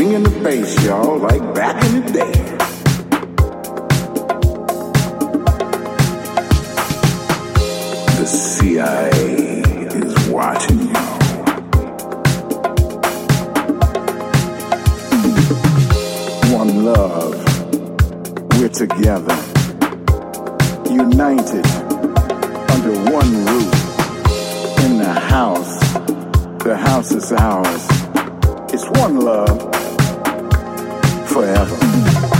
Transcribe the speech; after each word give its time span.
bringing 0.00 0.22
the 0.22 0.30
bass, 0.42 0.82
y'all, 0.86 1.18
like 1.18 1.54
back 1.54 1.84
in 1.84 2.00
the 2.00 2.10
day. 2.10 2.32
The 8.16 8.24
CIA 8.24 9.60
is 10.00 10.28
watching 10.30 10.78
you. 10.78 10.94
One 16.56 16.82
love, 16.82 17.34
we're 18.56 18.70
together, 18.70 19.36
united 20.90 21.66
under 22.72 22.94
one 23.12 23.30
roof 23.44 23.74
in 24.82 24.96
the 24.96 25.12
house. 25.28 25.78
The 26.64 26.74
house 26.74 27.12
is 27.12 27.30
ours. 27.32 27.86
It's 28.72 28.88
one 28.98 29.20
love 29.20 29.80
forever. 31.40 32.39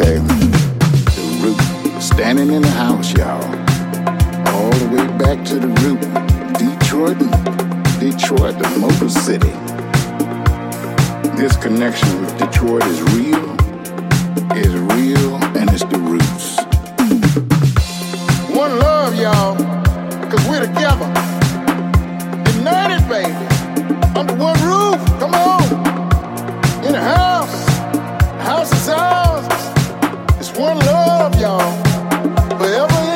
Okay. 0.00 0.16
The 0.16 1.40
root. 1.42 2.02
Standing 2.02 2.50
in 2.54 2.62
the 2.62 2.70
house, 2.70 3.12
y'all. 3.12 3.44
All 4.48 4.70
the 4.70 4.88
way 4.96 5.06
back 5.18 5.44
to 5.48 5.56
the 5.56 5.68
root. 5.82 6.00
Detroit. 6.56 7.18
Detroit, 8.00 8.56
the 8.58 8.78
Motor 8.78 9.10
City. 9.10 9.52
This 11.36 11.54
connection 11.58 12.18
with 12.22 12.38
Detroit 12.38 12.82
is 12.86 13.02
real. 13.12 13.44
Is 14.56 14.74
real 14.96 15.34
and 15.58 15.68
it's 15.68 15.84
the 15.84 15.98
roots. 15.98 16.56
One 18.56 18.78
love, 18.78 19.14
y'all, 19.16 19.56
cause 20.30 20.48
we're 20.48 20.60
together. 20.60 21.08
United, 22.56 23.06
baby, 23.06 23.34
under 24.16 24.34
one 24.36 24.58
roof. 24.62 24.89
love 31.06 31.40
y'all 31.40 31.72
forever. 32.58 33.09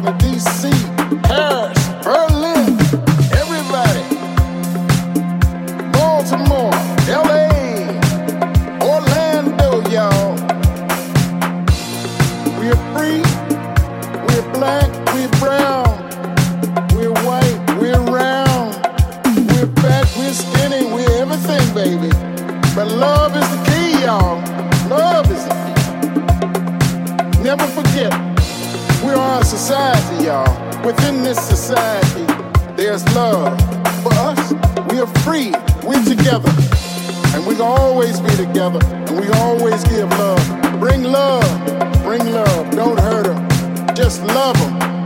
To 0.00 0.06
DC, 0.12 0.70
Paris, 1.24 1.88
Berlin, 2.02 2.29
love. 33.40 33.58
For 34.02 34.12
us, 34.14 34.52
we 34.90 35.00
are 35.00 35.06
free. 35.24 35.52
We're 35.86 36.04
together. 36.04 36.52
And 37.34 37.46
we 37.46 37.54
can 37.54 37.62
always 37.62 38.20
be 38.20 38.30
together. 38.36 38.80
And 38.84 39.18
we 39.18 39.28
always 39.40 39.82
give 39.84 40.10
love. 40.10 40.78
Bring 40.78 41.04
love. 41.04 41.44
Bring 42.02 42.32
love. 42.32 42.70
Don't 42.70 42.98
hurt 42.98 43.26
them. 43.26 43.94
Just 43.94 44.22
love 44.22 44.58
them. 44.58 44.99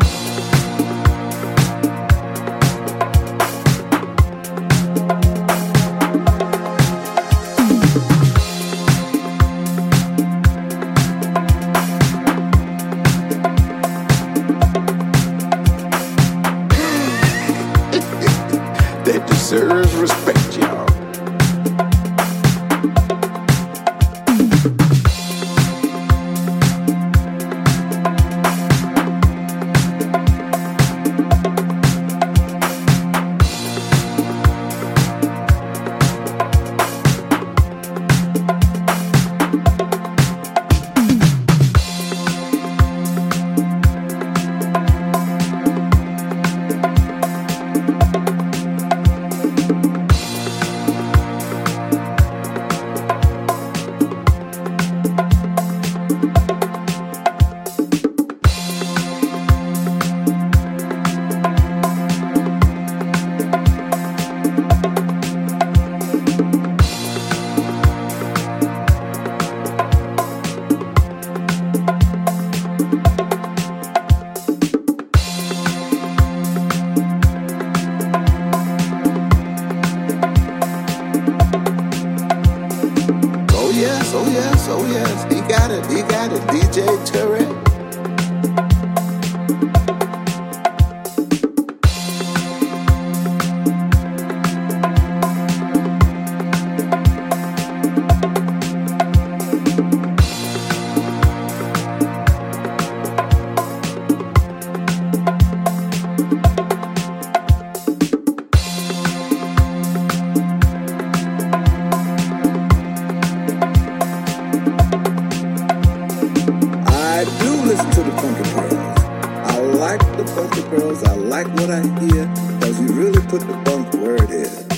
here, 122.00 122.26
cause 122.60 122.78
we 122.78 122.88
really 122.92 123.20
put 123.28 123.40
the 123.40 123.60
bunk 123.64 123.92
where 123.94 124.16
it 124.16 124.30
is. 124.30 124.73